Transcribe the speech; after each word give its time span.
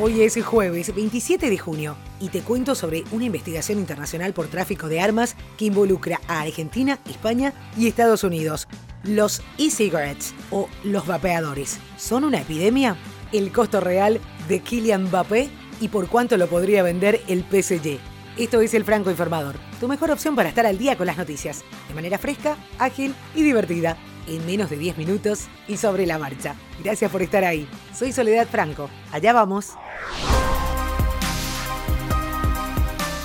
Hoy 0.00 0.22
es 0.22 0.40
jueves 0.44 0.94
27 0.94 1.50
de 1.50 1.58
junio 1.58 1.96
y 2.20 2.28
te 2.28 2.42
cuento 2.42 2.76
sobre 2.76 3.02
una 3.10 3.24
investigación 3.24 3.80
internacional 3.80 4.32
por 4.32 4.46
tráfico 4.46 4.86
de 4.86 5.00
armas 5.00 5.34
que 5.56 5.64
involucra 5.64 6.20
a 6.28 6.42
Argentina, 6.42 7.00
España 7.10 7.52
y 7.76 7.88
Estados 7.88 8.22
Unidos. 8.22 8.68
Los 9.02 9.42
e-cigarettes 9.58 10.36
o 10.52 10.68
los 10.84 11.04
vapeadores, 11.04 11.80
¿son 11.96 12.22
una 12.22 12.42
epidemia? 12.42 12.96
El 13.32 13.50
costo 13.50 13.80
real 13.80 14.20
de 14.46 14.60
Kylian 14.60 15.06
Mbappé 15.06 15.48
y 15.80 15.88
por 15.88 16.06
cuánto 16.06 16.36
lo 16.36 16.46
podría 16.46 16.84
vender 16.84 17.20
el 17.26 17.42
PSG. 17.42 17.98
Esto 18.36 18.60
es 18.60 18.74
El 18.74 18.84
Franco 18.84 19.10
Informador, 19.10 19.56
tu 19.80 19.88
mejor 19.88 20.12
opción 20.12 20.36
para 20.36 20.48
estar 20.48 20.64
al 20.64 20.78
día 20.78 20.96
con 20.96 21.06
las 21.08 21.18
noticias, 21.18 21.64
de 21.88 21.94
manera 21.94 22.18
fresca, 22.18 22.56
ágil 22.78 23.16
y 23.34 23.42
divertida 23.42 23.96
en 24.28 24.44
menos 24.46 24.70
de 24.70 24.76
10 24.76 24.98
minutos 24.98 25.48
y 25.66 25.76
sobre 25.76 26.06
la 26.06 26.18
marcha. 26.18 26.54
Gracias 26.82 27.10
por 27.10 27.22
estar 27.22 27.44
ahí. 27.44 27.66
Soy 27.94 28.12
Soledad 28.12 28.46
Franco. 28.48 28.88
Allá 29.12 29.32
vamos. 29.32 29.72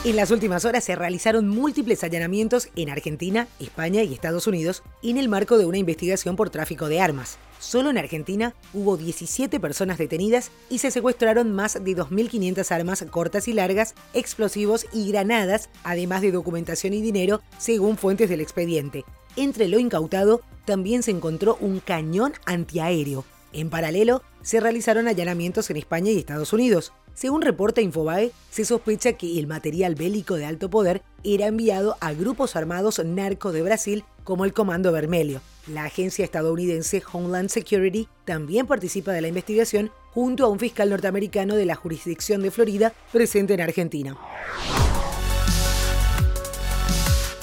En 0.05 0.17
las 0.17 0.31
últimas 0.31 0.66
horas 0.66 0.84
se 0.84 0.97
realizaron 0.97 1.47
múltiples 1.47 2.03
allanamientos 2.03 2.67
en 2.75 2.89
Argentina, 2.89 3.47
España 3.61 4.03
y 4.03 4.13
Estados 4.13 4.47
Unidos 4.47 4.84
en 5.02 5.17
el 5.17 5.30
marco 5.30 5.58
de 5.58 5.66
una 5.66 5.77
investigación 5.77 6.35
por 6.35 6.49
tráfico 6.49 6.89
de 6.89 6.99
armas. 6.99 7.38
Solo 7.59 7.89
en 7.89 7.97
Argentina 7.97 8.53
hubo 8.73 8.97
17 8.97 9.61
personas 9.61 9.97
detenidas 9.97 10.52
y 10.70 10.80
se 10.80 10.91
secuestraron 10.91 11.53
más 11.53 11.75
de 11.81 11.95
2.500 11.95 12.70
armas 12.72 13.05
cortas 13.09 13.47
y 13.47 13.53
largas, 13.53 13.95
explosivos 14.13 14.88
y 14.91 15.09
granadas, 15.09 15.70
además 15.85 16.22
de 16.22 16.33
documentación 16.33 16.94
y 16.94 17.02
dinero, 17.02 17.41
según 17.58 17.95
fuentes 17.95 18.30
del 18.30 18.41
expediente. 18.41 19.05
Entre 19.36 19.68
lo 19.68 19.80
incautado 19.80 20.42
también 20.66 21.04
se 21.04 21.12
encontró 21.12 21.58
un 21.60 21.80
cañón 21.80 22.34
antiaéreo. 22.46 23.26
En 23.52 23.70
paralelo, 23.70 24.22
se 24.42 24.59
realizaron 24.59 25.08
allanamientos 25.08 25.70
en 25.70 25.78
España 25.78 26.12
y 26.12 26.17
Estados 26.17 26.53
Unidos. 26.53 26.94
Según 27.14 27.42
reporta 27.42 27.81
Infobae, 27.81 28.31
se 28.50 28.66
sospecha 28.66 29.14
que 29.14 29.40
el 29.40 29.48
material 29.48 29.95
bélico 29.95 30.36
de 30.36 30.45
alto 30.45 30.70
poder 30.70 31.03
era 31.23 31.48
enviado 31.48 31.95
a 32.00 32.14
grupos 32.14 32.56
armados 32.56 33.03
narco 33.03 33.52
de 33.52 33.62
Brasil 33.62 34.03
como 34.23 34.45
el 34.45 34.53
Comando 34.53 34.92
Vermelho. 34.92 35.42
La 35.68 35.86
agencia 35.86 36.25
estadounidense 36.25 37.03
Homeland 37.12 37.50
Security 37.50 38.08
también 38.25 38.68
participa 38.68 39.12
de 39.12 39.22
la 39.22 39.28
investigación 39.28 39.92
junto 40.12 40.45
a 40.45 40.50
un 40.50 40.59
fiscal 40.59 40.90
norteamericano 40.90 41.56
de 41.56 41.66
la 41.66 41.75
jurisdicción 41.75 42.42
de 42.42 42.52
Florida 42.52 42.94
presente 43.12 43.53
en 43.53 43.62
Argentina. 43.62 44.18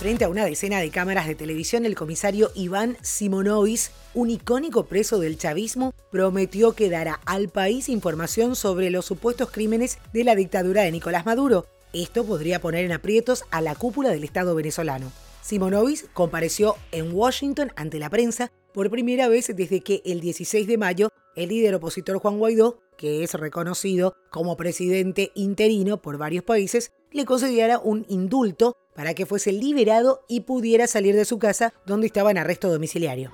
Frente 0.00 0.24
a 0.24 0.30
una 0.30 0.46
decena 0.46 0.80
de 0.80 0.88
cámaras 0.88 1.26
de 1.26 1.34
televisión, 1.34 1.84
el 1.84 1.94
comisario 1.94 2.50
Iván 2.54 2.96
Simonovis, 3.02 3.90
un 4.14 4.30
icónico 4.30 4.86
preso 4.86 5.18
del 5.18 5.36
chavismo, 5.36 5.92
prometió 6.10 6.72
que 6.72 6.88
dará 6.88 7.20
al 7.26 7.50
país 7.50 7.90
información 7.90 8.56
sobre 8.56 8.88
los 8.88 9.04
supuestos 9.04 9.50
crímenes 9.50 9.98
de 10.14 10.24
la 10.24 10.34
dictadura 10.36 10.84
de 10.84 10.90
Nicolás 10.90 11.26
Maduro. 11.26 11.66
Esto 11.92 12.24
podría 12.24 12.62
poner 12.62 12.86
en 12.86 12.92
aprietos 12.92 13.44
a 13.50 13.60
la 13.60 13.74
cúpula 13.74 14.08
del 14.08 14.24
Estado 14.24 14.54
venezolano. 14.54 15.12
Simonovis 15.42 16.06
compareció 16.14 16.76
en 16.92 17.12
Washington 17.12 17.70
ante 17.76 17.98
la 17.98 18.08
prensa 18.08 18.50
por 18.72 18.88
primera 18.88 19.28
vez 19.28 19.52
desde 19.54 19.82
que 19.82 20.00
el 20.06 20.22
16 20.22 20.66
de 20.66 20.78
mayo 20.78 21.10
el 21.36 21.50
líder 21.50 21.74
opositor 21.74 22.18
Juan 22.18 22.38
Guaidó, 22.38 22.78
que 22.96 23.22
es 23.22 23.34
reconocido 23.34 24.14
como 24.30 24.56
presidente 24.56 25.30
interino 25.34 26.00
por 26.00 26.16
varios 26.16 26.44
países, 26.44 26.90
le 27.12 27.26
concediera 27.26 27.78
un 27.78 28.06
indulto 28.08 28.76
para 29.00 29.14
que 29.14 29.24
fuese 29.24 29.50
liberado 29.50 30.26
y 30.28 30.40
pudiera 30.40 30.86
salir 30.86 31.16
de 31.16 31.24
su 31.24 31.38
casa 31.38 31.72
donde 31.86 32.06
estaba 32.06 32.30
en 32.32 32.36
arresto 32.36 32.70
domiciliario. 32.70 33.32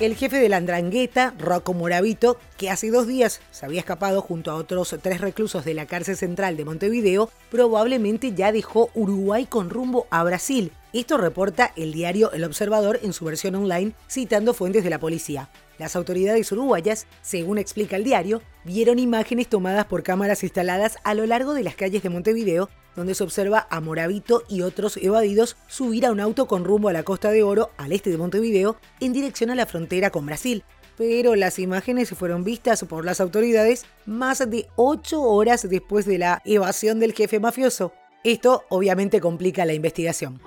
El 0.00 0.16
jefe 0.16 0.38
de 0.38 0.48
la 0.48 0.56
Andrangueta, 0.56 1.34
Rocco 1.38 1.74
Moravito, 1.74 2.38
que 2.56 2.70
hace 2.70 2.90
dos 2.90 3.06
días 3.06 3.42
se 3.50 3.66
había 3.66 3.80
escapado 3.80 4.22
junto 4.22 4.50
a 4.50 4.54
otros 4.54 4.96
tres 5.02 5.20
reclusos 5.20 5.66
de 5.66 5.74
la 5.74 5.84
cárcel 5.84 6.16
central 6.16 6.56
de 6.56 6.64
Montevideo, 6.64 7.28
probablemente 7.50 8.32
ya 8.32 8.52
dejó 8.52 8.88
Uruguay 8.94 9.44
con 9.44 9.68
rumbo 9.68 10.06
a 10.08 10.24
Brasil. 10.24 10.72
Esto 10.94 11.18
reporta 11.18 11.74
el 11.76 11.92
diario 11.92 12.32
El 12.32 12.44
Observador 12.44 13.00
en 13.02 13.12
su 13.12 13.26
versión 13.26 13.54
online, 13.54 13.92
citando 14.08 14.54
fuentes 14.54 14.82
de 14.82 14.88
la 14.88 14.98
policía. 14.98 15.50
Las 15.78 15.94
autoridades 15.94 16.50
uruguayas, 16.50 17.06
según 17.22 17.58
explica 17.58 17.96
el 17.96 18.04
diario, 18.04 18.42
vieron 18.64 18.98
imágenes 18.98 19.48
tomadas 19.48 19.86
por 19.86 20.02
cámaras 20.02 20.42
instaladas 20.42 20.96
a 21.04 21.14
lo 21.14 21.24
largo 21.24 21.54
de 21.54 21.62
las 21.62 21.76
calles 21.76 22.02
de 22.02 22.10
Montevideo, 22.10 22.68
donde 22.96 23.14
se 23.14 23.22
observa 23.22 23.68
a 23.70 23.80
Moravito 23.80 24.42
y 24.48 24.62
otros 24.62 24.96
evadidos 24.96 25.56
subir 25.68 26.04
a 26.04 26.10
un 26.10 26.18
auto 26.18 26.48
con 26.48 26.64
rumbo 26.64 26.88
a 26.88 26.92
la 26.92 27.04
Costa 27.04 27.30
de 27.30 27.44
Oro, 27.44 27.70
al 27.76 27.92
este 27.92 28.10
de 28.10 28.18
Montevideo, 28.18 28.76
en 28.98 29.12
dirección 29.12 29.50
a 29.50 29.54
la 29.54 29.66
frontera 29.66 30.10
con 30.10 30.26
Brasil. 30.26 30.64
Pero 30.96 31.36
las 31.36 31.60
imágenes 31.60 32.10
fueron 32.10 32.42
vistas 32.42 32.84
por 32.84 33.04
las 33.04 33.20
autoridades 33.20 33.86
más 34.04 34.50
de 34.50 34.66
ocho 34.74 35.22
horas 35.22 35.68
después 35.68 36.06
de 36.06 36.18
la 36.18 36.42
evasión 36.44 36.98
del 36.98 37.14
jefe 37.14 37.38
mafioso. 37.38 37.92
Esto 38.24 38.64
obviamente 38.68 39.20
complica 39.20 39.64
la 39.64 39.74
investigación. 39.74 40.40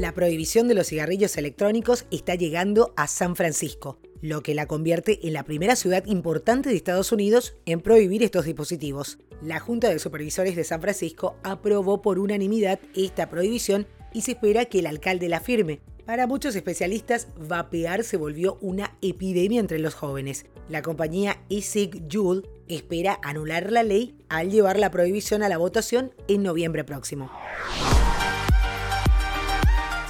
La 0.00 0.14
prohibición 0.14 0.66
de 0.66 0.72
los 0.72 0.86
cigarrillos 0.86 1.36
electrónicos 1.36 2.06
está 2.10 2.34
llegando 2.34 2.94
a 2.96 3.06
San 3.06 3.36
Francisco, 3.36 3.98
lo 4.22 4.42
que 4.42 4.54
la 4.54 4.64
convierte 4.64 5.26
en 5.26 5.34
la 5.34 5.42
primera 5.42 5.76
ciudad 5.76 6.06
importante 6.06 6.70
de 6.70 6.76
Estados 6.76 7.12
Unidos 7.12 7.54
en 7.66 7.82
prohibir 7.82 8.22
estos 8.22 8.46
dispositivos. 8.46 9.18
La 9.42 9.60
Junta 9.60 9.90
de 9.90 9.98
Supervisores 9.98 10.56
de 10.56 10.64
San 10.64 10.80
Francisco 10.80 11.36
aprobó 11.42 12.00
por 12.00 12.18
unanimidad 12.18 12.80
esta 12.94 13.28
prohibición 13.28 13.86
y 14.14 14.22
se 14.22 14.30
espera 14.30 14.64
que 14.64 14.78
el 14.78 14.86
alcalde 14.86 15.28
la 15.28 15.40
firme. 15.40 15.80
Para 16.06 16.26
muchos 16.26 16.56
especialistas, 16.56 17.28
vapear 17.36 18.02
se 18.02 18.16
volvió 18.16 18.56
una 18.62 18.96
epidemia 19.02 19.60
entre 19.60 19.80
los 19.80 19.92
jóvenes. 19.92 20.46
La 20.70 20.80
compañía 20.80 21.44
ESIG 21.50 22.10
Juul 22.10 22.48
espera 22.68 23.20
anular 23.22 23.70
la 23.70 23.82
ley 23.82 24.16
al 24.30 24.50
llevar 24.50 24.78
la 24.78 24.90
prohibición 24.90 25.42
a 25.42 25.50
la 25.50 25.58
votación 25.58 26.14
en 26.26 26.42
noviembre 26.42 26.84
próximo. 26.84 27.30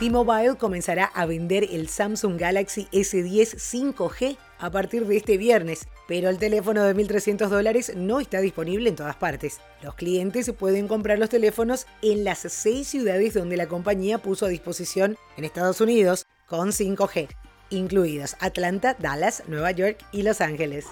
T-Mobile 0.01 0.57
comenzará 0.57 1.05
a 1.05 1.27
vender 1.27 1.63
el 1.73 1.91
Samsung 1.91 2.39
Galaxy 2.39 2.89
S10 2.91 3.95
5G 3.95 4.39
a 4.59 4.71
partir 4.71 5.07
de 5.07 5.19
este 5.19 5.37
viernes, 5.37 5.87
pero 6.09 6.31
el 6.31 6.39
teléfono 6.39 6.83
de 6.85 6.97
1.300 6.97 7.49
dólares 7.49 7.93
no 7.95 8.19
está 8.19 8.41
disponible 8.41 8.89
en 8.89 8.97
todas 8.97 9.17
partes. 9.17 9.61
Los 9.83 9.97
clientes 9.97 10.51
pueden 10.59 10.89
comprar 10.89 11.19
los 11.19 11.29
teléfonos 11.29 11.87
en 12.01 12.25
las 12.25 12.39
seis 12.39 12.89
ciudades 12.89 13.35
donde 13.35 13.59
la 13.59 13.69
compañía 13.69 14.17
puso 14.17 14.47
a 14.47 14.49
disposición 14.49 15.19
en 15.37 15.45
Estados 15.45 15.83
Unidos 15.83 16.25
con 16.47 16.71
5G, 16.71 17.29
incluidos 17.69 18.37
Atlanta, 18.41 18.97
Dallas, 18.99 19.43
Nueva 19.49 19.71
York 19.73 19.99
y 20.13 20.23
Los 20.23 20.41
Ángeles. 20.41 20.87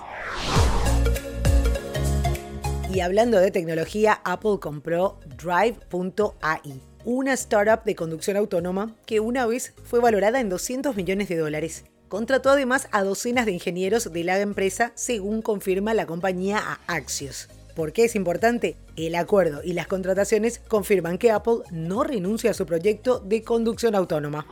Y 2.93 3.01
hablando 3.01 3.39
de 3.39 3.51
tecnología, 3.51 4.21
Apple 4.23 4.59
compró 4.61 5.19
Drive.ai 5.39 6.83
una 7.11 7.33
startup 7.33 7.85
de 7.85 7.95
conducción 7.95 8.37
autónoma 8.37 8.95
que 9.07 9.19
una 9.19 9.47
vez 9.47 9.73
fue 9.83 9.99
valorada 9.99 10.41
en 10.41 10.51
200 10.51 10.95
millones 10.95 11.31
de 11.31 11.39
dólares. 11.39 11.85
Contrató 12.09 12.51
además 12.51 12.87
a 12.93 13.03
docenas 13.03 13.47
de 13.47 13.53
ingenieros 13.53 14.13
de 14.13 14.25
la 14.25 14.39
empresa, 14.39 14.93
según 14.95 15.41
confirma 15.41 15.95
la 15.95 16.05
compañía 16.05 16.59
a 16.59 16.81
Axios. 16.87 17.49
¿Por 17.75 17.95
qué 17.95 18.05
es 18.05 18.15
importante? 18.15 18.77
El 18.95 19.15
acuerdo 19.15 19.63
y 19.65 19.73
las 19.73 19.87
contrataciones 19.87 20.59
confirman 20.69 21.17
que 21.17 21.31
Apple 21.31 21.61
no 21.71 22.05
renuncia 22.05 22.51
a 22.51 22.55
su 22.55 22.67
proyecto 22.67 23.21
de 23.21 23.43
conducción 23.43 23.95
autónoma. 23.95 24.47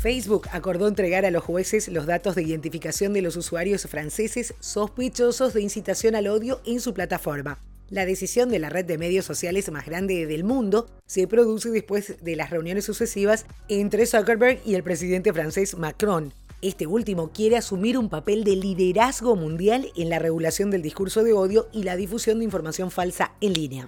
Facebook 0.00 0.48
acordó 0.52 0.86
entregar 0.86 1.24
a 1.24 1.30
los 1.30 1.42
jueces 1.42 1.88
los 1.88 2.04
datos 2.04 2.34
de 2.34 2.42
identificación 2.42 3.14
de 3.14 3.22
los 3.22 3.36
usuarios 3.36 3.86
franceses 3.86 4.52
sospechosos 4.60 5.54
de 5.54 5.62
incitación 5.62 6.14
al 6.14 6.26
odio 6.26 6.60
en 6.66 6.78
su 6.78 6.92
plataforma. 6.92 7.58
La 7.92 8.06
decisión 8.06 8.48
de 8.48 8.58
la 8.58 8.70
red 8.70 8.86
de 8.86 8.96
medios 8.96 9.26
sociales 9.26 9.70
más 9.70 9.84
grande 9.84 10.24
del 10.24 10.44
mundo 10.44 10.88
se 11.04 11.26
produce 11.26 11.68
después 11.68 12.24
de 12.24 12.36
las 12.36 12.48
reuniones 12.48 12.86
sucesivas 12.86 13.44
entre 13.68 14.06
Zuckerberg 14.06 14.62
y 14.64 14.76
el 14.76 14.82
presidente 14.82 15.30
francés 15.30 15.76
Macron. 15.76 16.32
Este 16.62 16.86
último 16.86 17.32
quiere 17.32 17.58
asumir 17.58 17.98
un 17.98 18.08
papel 18.08 18.44
de 18.44 18.56
liderazgo 18.56 19.36
mundial 19.36 19.92
en 19.94 20.08
la 20.08 20.18
regulación 20.18 20.70
del 20.70 20.80
discurso 20.80 21.22
de 21.22 21.34
odio 21.34 21.68
y 21.70 21.82
la 21.82 21.96
difusión 21.96 22.38
de 22.38 22.46
información 22.46 22.90
falsa 22.90 23.32
en 23.42 23.52
línea. 23.52 23.86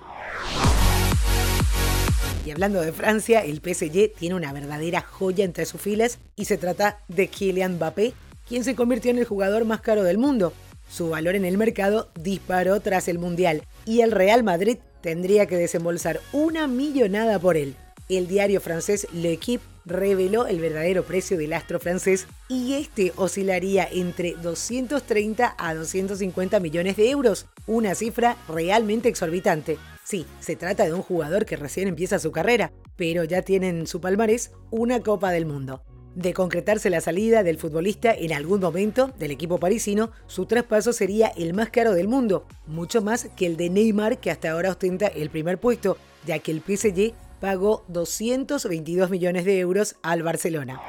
Y 2.45 2.51
hablando 2.51 2.83
de 2.83 2.93
Francia, 2.93 3.43
el 3.43 3.63
PSG 3.63 4.13
tiene 4.19 4.35
una 4.35 4.53
verdadera 4.53 5.01
joya 5.01 5.47
entre 5.47 5.65
sus 5.65 5.81
filas 5.81 6.19
y 6.37 6.45
se 6.45 6.59
trata 6.59 7.01
de 7.09 7.29
Kylian 7.29 7.77
Mbappé, 7.77 8.13
quien 8.47 8.65
se 8.65 8.75
convirtió 8.75 9.13
en 9.13 9.19
el 9.19 9.25
jugador 9.25 9.65
más 9.65 9.81
caro 9.81 10.03
del 10.03 10.19
mundo. 10.19 10.53
Su 10.89 11.11
valor 11.11 11.35
en 11.35 11.45
el 11.45 11.59
mercado 11.59 12.11
disparó 12.21 12.81
tras 12.81 13.09
el 13.09 13.19
Mundial 13.19 13.65
y 13.85 14.01
el 14.01 14.13
Real 14.13 14.43
Madrid 14.43 14.79
tendría 15.01 15.47
que 15.47 15.57
desembolsar 15.57 16.21
una 16.33 16.67
millonada 16.67 17.39
por 17.39 17.57
él. 17.57 17.77
El 18.09 18.27
diario 18.27 18.61
francés 18.61 19.07
L'Equipe 19.13 19.65
reveló 19.87 20.47
el 20.47 20.61
verdadero 20.61 21.05
precio 21.05 21.37
del 21.37 21.53
astro 21.53 21.79
francés 21.81 22.27
y 22.49 22.75
este 22.75 23.13
oscilaría 23.17 23.89
entre 23.91 24.35
230 24.35 25.55
a 25.57 25.75
250 25.75 26.61
millones 26.61 26.97
de 26.97 27.11
euros, 27.11 27.47
una 27.67 27.95
cifra 27.95 28.37
realmente 28.49 29.09
exorbitante. 29.09 29.79
Sí, 30.05 30.27
se 30.41 30.57
trata 30.57 30.85
de 30.85 30.93
un 30.93 31.03
jugador 31.03 31.47
que 31.47 31.57
recién 31.57 31.89
empieza 31.89 32.19
su 32.19 32.31
carrera, 32.31 32.73
pero 32.97 33.25
ya 33.25 33.43
tiene 33.43 33.69
en 33.69 33.87
su 33.87 34.01
palmarés 34.01 34.53
una 34.71 35.01
Copa 35.01 35.31
del 35.31 35.47
Mundo. 35.47 35.83
De 36.15 36.33
concretarse 36.33 36.91
la 36.91 37.01
salida 37.01 37.43
del 37.43 37.59
futbolista 37.59 38.15
en 38.15 38.33
algún 38.33 38.61
momento 38.61 39.13
del 39.19 39.33
equipo 39.33 39.59
parisino, 39.59 40.13
su 40.29 40.47
traspaso 40.47 40.93
sería 40.93 41.27
el 41.37 41.55
más 41.55 41.71
caro 41.71 41.93
del 41.93 42.07
mundo, 42.07 42.47
mucho 42.69 43.03
más 43.03 43.29
que 43.37 43.47
el 43.47 43.57
de 43.57 43.69
Neymar 43.69 44.19
que 44.19 44.31
hasta 44.31 44.53
ahora 44.53 44.71
ostenta 44.71 45.09
el 45.09 45.29
primer 45.31 45.59
puesto, 45.59 45.97
ya 46.25 46.39
que 46.39 46.53
el 46.53 46.61
PSG 46.61 47.15
pagó 47.41 47.85
222 47.89 49.11
millones 49.11 49.45
de 49.45 49.59
euros 49.59 49.97
al 50.03 50.23
Barcelona. 50.23 50.81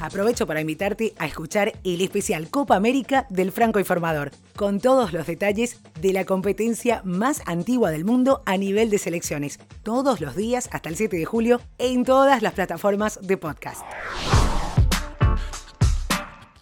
Aprovecho 0.00 0.46
para 0.46 0.60
invitarte 0.60 1.12
a 1.18 1.26
escuchar 1.26 1.72
el 1.82 2.00
especial 2.00 2.50
Copa 2.50 2.76
América 2.76 3.26
del 3.30 3.50
Franco 3.50 3.80
Informador, 3.80 4.30
con 4.54 4.80
todos 4.80 5.12
los 5.12 5.26
detalles 5.26 5.80
de 6.00 6.12
la 6.12 6.24
competencia 6.24 7.02
más 7.04 7.42
antigua 7.46 7.90
del 7.90 8.04
mundo 8.04 8.42
a 8.46 8.56
nivel 8.56 8.90
de 8.90 8.98
selecciones, 8.98 9.58
todos 9.82 10.20
los 10.20 10.36
días 10.36 10.68
hasta 10.72 10.88
el 10.88 10.96
7 10.96 11.16
de 11.16 11.24
julio 11.24 11.60
en 11.78 12.04
todas 12.04 12.42
las 12.42 12.54
plataformas 12.54 13.18
de 13.22 13.36
podcast. 13.36 13.82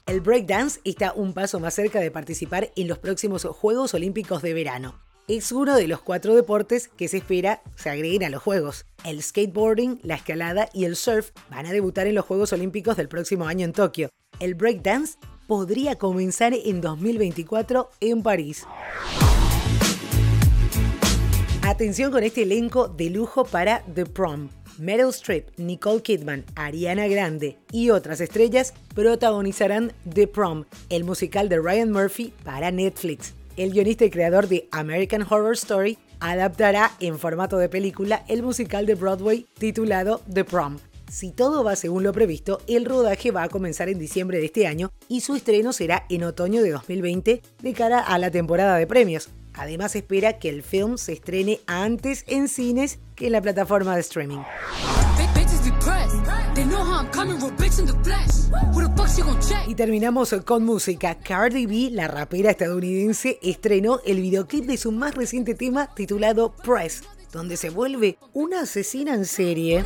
El 0.06 0.20
breakdance 0.20 0.80
está 0.84 1.12
un 1.12 1.34
paso 1.34 1.60
más 1.60 1.74
cerca 1.74 2.00
de 2.00 2.10
participar 2.10 2.70
en 2.74 2.88
los 2.88 2.98
próximos 2.98 3.44
Juegos 3.44 3.92
Olímpicos 3.92 4.40
de 4.40 4.54
verano 4.54 5.05
es 5.28 5.50
uno 5.50 5.76
de 5.76 5.88
los 5.88 6.00
cuatro 6.02 6.34
deportes 6.34 6.88
que 6.88 7.08
se 7.08 7.18
espera 7.18 7.60
se 7.74 7.90
agreguen 7.90 8.24
a 8.24 8.30
los 8.30 8.42
Juegos. 8.42 8.86
El 9.04 9.22
skateboarding, 9.22 10.00
la 10.02 10.14
escalada 10.14 10.68
y 10.72 10.84
el 10.84 10.96
surf 10.96 11.30
van 11.50 11.66
a 11.66 11.72
debutar 11.72 12.06
en 12.06 12.14
los 12.14 12.24
Juegos 12.24 12.52
Olímpicos 12.52 12.96
del 12.96 13.08
próximo 13.08 13.46
año 13.46 13.64
en 13.64 13.72
Tokio. 13.72 14.08
El 14.38 14.54
breakdance 14.54 15.18
podría 15.48 15.96
comenzar 15.96 16.54
en 16.54 16.80
2024 16.80 17.90
en 18.00 18.22
París. 18.22 18.64
Atención 21.62 22.12
con 22.12 22.22
este 22.22 22.42
elenco 22.42 22.86
de 22.88 23.10
lujo 23.10 23.44
para 23.44 23.82
The 23.94 24.06
Prom. 24.06 24.48
Meryl 24.78 25.08
Streep, 25.08 25.48
Nicole 25.58 26.02
Kidman, 26.02 26.44
Ariana 26.54 27.08
Grande 27.08 27.58
y 27.72 27.90
otras 27.90 28.20
estrellas 28.20 28.74
protagonizarán 28.94 29.92
The 30.12 30.28
Prom, 30.28 30.66
el 30.90 31.04
musical 31.04 31.48
de 31.48 31.58
Ryan 31.58 31.90
Murphy 31.90 32.32
para 32.44 32.70
Netflix 32.70 33.32
el 33.56 33.72
guionista 33.72 34.04
y 34.04 34.10
creador 34.10 34.48
de 34.48 34.68
American 34.72 35.22
Horror 35.22 35.54
Story, 35.54 35.98
adaptará 36.20 36.92
en 37.00 37.18
formato 37.18 37.58
de 37.58 37.68
película 37.68 38.24
el 38.28 38.42
musical 38.42 38.86
de 38.86 38.94
Broadway 38.94 39.46
titulado 39.58 40.22
The 40.32 40.44
Prom. 40.44 40.78
Si 41.10 41.30
todo 41.30 41.62
va 41.62 41.76
según 41.76 42.02
lo 42.02 42.12
previsto, 42.12 42.60
el 42.66 42.84
rodaje 42.84 43.30
va 43.30 43.44
a 43.44 43.48
comenzar 43.48 43.88
en 43.88 43.98
diciembre 43.98 44.38
de 44.38 44.46
este 44.46 44.66
año 44.66 44.90
y 45.08 45.20
su 45.20 45.36
estreno 45.36 45.72
será 45.72 46.04
en 46.08 46.24
otoño 46.24 46.62
de 46.62 46.72
2020 46.72 47.42
de 47.62 47.72
cara 47.72 48.00
a 48.00 48.18
la 48.18 48.30
temporada 48.30 48.76
de 48.76 48.86
premios. 48.86 49.28
Además 49.54 49.94
espera 49.94 50.38
que 50.38 50.48
el 50.48 50.62
film 50.62 50.98
se 50.98 51.12
estrene 51.12 51.60
antes 51.66 52.24
en 52.26 52.48
cines 52.48 52.98
que 53.14 53.26
en 53.26 53.32
la 53.32 53.40
plataforma 53.40 53.94
de 53.94 54.00
streaming. 54.00 54.40
Y 59.66 59.74
terminamos 59.74 60.34
con 60.44 60.64
música. 60.64 61.16
Cardi 61.16 61.66
B, 61.66 61.90
la 61.92 62.08
rapera 62.08 62.50
estadounidense, 62.50 63.38
estrenó 63.42 64.00
el 64.06 64.20
videoclip 64.20 64.64
de 64.64 64.76
su 64.76 64.92
más 64.92 65.14
reciente 65.14 65.54
tema 65.54 65.92
titulado 65.94 66.54
Press, 66.64 67.02
donde 67.32 67.56
se 67.56 67.70
vuelve 67.70 68.18
una 68.32 68.62
asesina 68.62 69.14
en 69.14 69.26
serie. 69.26 69.84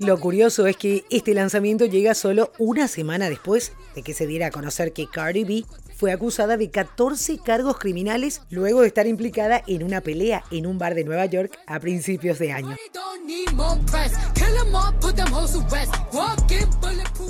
Lo 0.00 0.18
curioso 0.20 0.66
es 0.66 0.76
que 0.76 1.04
este 1.10 1.32
lanzamiento 1.34 1.86
llega 1.86 2.14
solo 2.14 2.52
una 2.58 2.88
semana 2.88 3.30
después 3.30 3.72
de 3.94 4.02
que 4.02 4.12
se 4.14 4.26
diera 4.26 4.48
a 4.48 4.50
conocer 4.50 4.92
que 4.92 5.06
Cardi 5.06 5.44
B 5.44 5.64
fue 6.02 6.10
acusada 6.10 6.56
de 6.56 6.68
14 6.68 7.38
cargos 7.38 7.78
criminales 7.78 8.42
luego 8.50 8.80
de 8.80 8.88
estar 8.88 9.06
implicada 9.06 9.62
en 9.68 9.84
una 9.84 10.00
pelea 10.00 10.42
en 10.50 10.66
un 10.66 10.76
bar 10.76 10.96
de 10.96 11.04
Nueva 11.04 11.26
York 11.26 11.56
a 11.64 11.78
principios 11.78 12.40
de 12.40 12.50
año. 12.50 12.74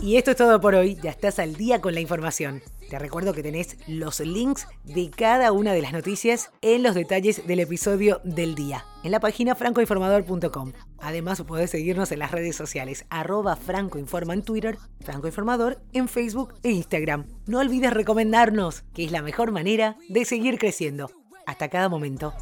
Y 0.00 0.16
esto 0.16 0.30
es 0.30 0.36
todo 0.38 0.58
por 0.58 0.74
hoy, 0.74 0.98
ya 1.02 1.10
estás 1.10 1.38
al 1.38 1.54
día 1.56 1.82
con 1.82 1.92
la 1.92 2.00
información. 2.00 2.62
Te 2.92 2.98
recuerdo 2.98 3.32
que 3.32 3.42
tenés 3.42 3.78
los 3.86 4.20
links 4.20 4.68
de 4.84 5.10
cada 5.10 5.50
una 5.50 5.72
de 5.72 5.80
las 5.80 5.94
noticias 5.94 6.50
en 6.60 6.82
los 6.82 6.94
detalles 6.94 7.46
del 7.46 7.60
episodio 7.60 8.20
del 8.22 8.54
día, 8.54 8.84
en 9.02 9.12
la 9.12 9.18
página 9.18 9.54
francoinformador.com. 9.54 10.72
Además, 10.98 11.40
podés 11.40 11.70
seguirnos 11.70 12.12
en 12.12 12.18
las 12.18 12.32
redes 12.32 12.54
sociales, 12.54 13.06
arroba 13.08 13.56
francoinforma 13.56 14.34
en 14.34 14.42
Twitter, 14.42 14.76
francoinformador 15.00 15.80
en 15.94 16.06
Facebook 16.06 16.52
e 16.62 16.72
Instagram. 16.72 17.24
No 17.46 17.60
olvides 17.60 17.94
recomendarnos, 17.94 18.82
que 18.92 19.06
es 19.06 19.10
la 19.10 19.22
mejor 19.22 19.52
manera 19.52 19.96
de 20.10 20.26
seguir 20.26 20.58
creciendo. 20.58 21.10
Hasta 21.46 21.70
cada 21.70 21.88
momento. 21.88 22.34